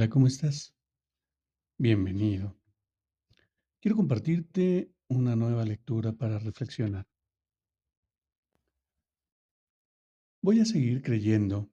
Hola, 0.00 0.08
¿cómo 0.08 0.28
estás? 0.28 0.74
Bienvenido. 1.76 2.58
Quiero 3.82 3.96
compartirte 3.96 4.94
una 5.08 5.36
nueva 5.36 5.66
lectura 5.66 6.14
para 6.14 6.38
reflexionar. 6.38 7.06
Voy 10.42 10.60
a 10.60 10.64
seguir 10.64 11.02
creyendo, 11.02 11.70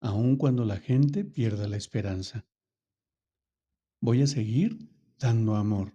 aun 0.00 0.36
cuando 0.36 0.64
la 0.64 0.78
gente 0.78 1.24
pierda 1.24 1.68
la 1.68 1.76
esperanza. 1.76 2.48
Voy 4.00 4.22
a 4.22 4.26
seguir 4.26 4.76
dando 5.16 5.54
amor, 5.54 5.94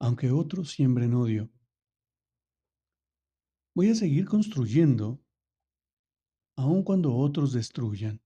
aunque 0.00 0.30
otros 0.30 0.70
siembren 0.72 1.14
odio. 1.14 1.50
Voy 3.74 3.88
a 3.88 3.94
seguir 3.94 4.26
construyendo, 4.26 5.24
aun 6.58 6.82
cuando 6.82 7.16
otros 7.16 7.54
destruyan. 7.54 8.20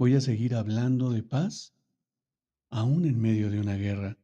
Voy 0.00 0.14
a 0.14 0.22
seguir 0.22 0.54
hablando 0.54 1.10
de 1.10 1.22
paz 1.22 1.74
aún 2.70 3.04
en 3.04 3.20
medio 3.20 3.50
de 3.50 3.60
una 3.60 3.74
guerra. 3.74 4.18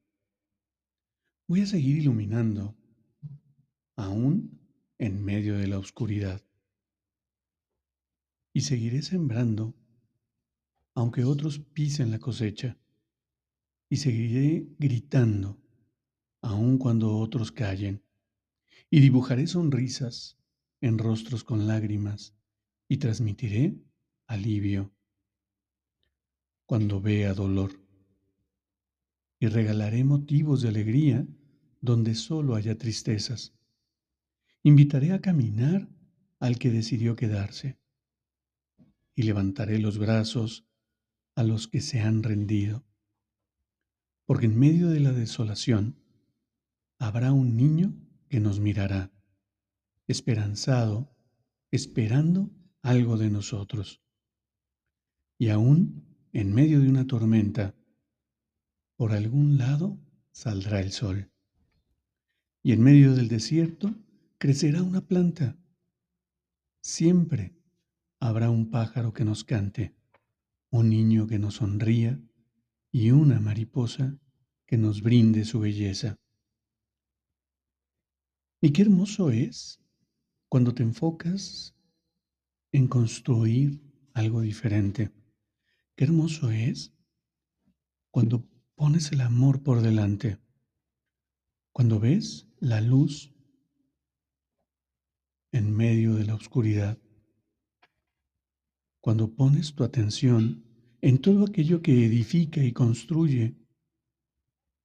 Voy 1.49 1.61
a 1.61 1.67
seguir 1.67 1.99
iluminando 1.99 2.75
aún 3.95 4.59
en 4.97 5.23
medio 5.23 5.59
de 5.59 5.67
la 5.67 5.79
oscuridad. 5.79 6.43
Y 8.55 8.63
seguiré 8.63 9.03
sembrando 9.03 9.75
aunque 10.95 11.25
otros 11.25 11.59
pisen 11.59 12.11
la 12.11 12.21
cosecha. 12.21 12.79
Y 13.91 13.99
seguiré 13.99 14.67
gritando 14.79 15.61
aun 16.41 16.79
cuando 16.79 17.19
otros 17.19 17.53
callen. 17.53 18.03
Y 18.89 19.01
dibujaré 19.01 19.47
sonrisas 19.47 20.39
en 20.81 20.97
rostros 20.97 21.45
con 21.45 21.67
lágrimas 21.67 22.35
y 22.89 22.97
transmitiré 22.97 23.79
alivio 24.27 24.96
cuando 26.67 27.01
vea 27.01 27.33
dolor. 27.33 27.81
Y 29.39 29.47
regalaré 29.47 30.05
motivos 30.05 30.63
de 30.63 30.69
alegría 30.69 31.27
donde 31.81 32.15
solo 32.15 32.55
haya 32.55 32.77
tristezas. 32.77 33.55
Invitaré 34.63 35.13
a 35.13 35.21
caminar 35.21 35.89
al 36.41 36.59
que 36.59 36.71
decidió 36.71 37.17
quedarse. 37.17 37.79
Y 39.15 39.23
levantaré 39.23 39.79
los 39.79 39.99
brazos 39.99 40.67
a 41.37 41.43
los 41.43 41.69
que 41.69 41.81
se 41.81 42.01
han 42.01 42.23
rendido. 42.23 42.85
Porque 44.25 44.47
en 44.47 44.59
medio 44.59 44.89
de 44.89 45.01
la 45.01 45.13
desolación 45.13 46.03
habrá 46.99 47.33
un 47.33 47.57
niño 47.57 47.95
que 48.29 48.41
nos 48.41 48.59
mirará, 48.59 49.13
esperanzado, 50.09 51.15
esperando 51.71 52.51
algo 52.83 53.17
de 53.17 53.31
nosotros. 53.31 54.03
Y 55.39 55.51
aún 55.51 56.16
en 56.37 56.53
medio 56.53 56.81
de 56.83 56.91
una 56.91 57.07
tormenta, 57.07 57.75
por 58.97 59.13
algún 59.13 59.57
lado 59.57 59.99
saldrá 60.33 60.81
el 60.81 60.93
sol. 60.93 61.31
Y 62.63 62.73
en 62.73 62.83
medio 62.83 63.15
del 63.15 63.29
desierto 63.29 63.95
crecerá 64.37 64.83
una 64.83 65.01
planta. 65.01 65.57
Siempre 66.83 67.57
habrá 68.21 68.51
un 68.51 68.71
pájaro 68.71 69.15
que 69.15 69.25
nos 69.25 69.45
cante, 69.45 69.97
un 70.69 70.91
niño 70.91 71.27
que 71.27 71.39
nos 71.39 71.55
sonría 71.55 72.21
y 72.93 73.13
una 73.13 73.41
mariposa 73.41 74.19
que 74.67 74.77
nos 74.77 75.01
brinde 75.01 75.47
su 75.47 75.61
belleza. 75.61 76.17
Y 78.61 78.73
qué 78.73 78.83
hermoso 78.83 79.31
es 79.31 79.81
cuando 80.51 80.75
te 80.75 80.83
enfocas 80.83 81.75
en 82.73 82.89
construir 82.89 83.81
algo 84.13 84.43
diferente 84.43 85.11
Qué 85.97 86.05
hermoso 86.05 86.51
es 86.51 86.93
cuando 88.11 88.47
pones 88.75 89.13
el 89.13 89.23
amor 89.23 89.63
por 89.63 89.81
delante, 89.81 90.39
cuando 91.73 91.99
ves 91.99 92.47
la 92.61 92.83
luz 92.83 93.35
en 95.53 95.75
medio 95.75 96.15
de 96.17 96.27
la 96.27 96.35
oscuridad, 96.35 96.99
cuando 99.01 99.35
pones 99.35 99.75
tu 99.75 99.85
atención 99.85 100.65
en 101.01 101.19
todo 101.19 101.47
aquello 101.47 101.81
que 101.81 102.05
edifica 102.05 102.63
y 102.63 102.73
construye 102.73 103.57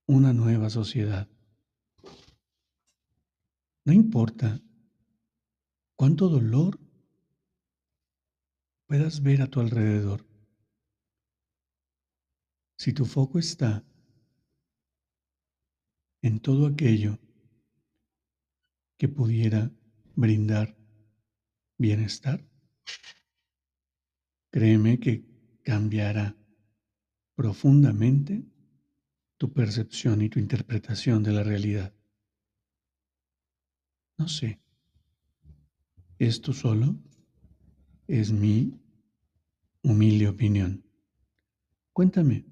una 0.08 0.32
nueva 0.32 0.70
sociedad. 0.70 1.28
No 3.84 3.92
importa 3.92 4.62
cuánto 5.98 6.30
dolor 6.30 6.80
puedas 8.86 9.22
ver 9.22 9.42
a 9.42 9.48
tu 9.48 9.60
alrededor. 9.60 10.31
Si 12.82 12.94
tu 12.94 13.06
foco 13.06 13.38
está 13.38 13.86
en 16.24 16.40
todo 16.40 16.66
aquello 16.66 17.20
que 18.98 19.08
pudiera 19.08 19.72
brindar 20.16 20.76
bienestar, 21.78 22.44
créeme 24.50 25.00
que 25.00 25.24
cambiará 25.64 26.36
profundamente 27.36 28.48
tu 29.38 29.54
percepción 29.54 30.24
y 30.24 30.30
tu 30.30 30.40
interpretación 30.40 31.22
de 31.22 31.34
la 31.34 31.44
realidad. 31.44 31.94
No 34.18 34.28
sé, 34.28 34.60
esto 36.18 36.52
solo 36.52 37.00
es 38.08 38.32
mi 38.32 38.74
humilde 39.84 40.28
opinión. 40.28 40.84
Cuéntame, 41.94 42.52